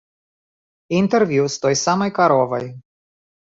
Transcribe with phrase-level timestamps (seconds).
[0.93, 2.67] І інтэрв'ю з той самай каровай.